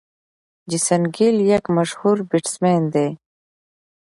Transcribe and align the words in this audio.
جیسن 0.69 1.01
ګيل 1.15 1.37
یک 1.51 1.65
مشهور 1.77 2.17
بيټسمېن 2.29 2.83
دئ. 2.93 3.09